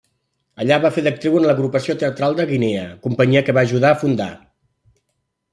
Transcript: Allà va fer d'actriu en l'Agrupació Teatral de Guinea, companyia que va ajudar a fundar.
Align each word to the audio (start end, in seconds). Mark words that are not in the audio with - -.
Allà 0.63 0.79
va 0.85 0.89
fer 0.95 1.03
d'actriu 1.07 1.37
en 1.41 1.45
l'Agrupació 1.49 1.95
Teatral 2.05 2.37
de 2.41 2.47
Guinea, 2.53 2.87
companyia 3.07 3.47
que 3.51 3.59
va 3.59 3.65
ajudar 3.69 3.93
a 3.93 3.99
fundar. 4.07 4.31